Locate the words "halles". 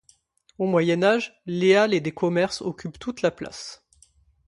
1.75-1.93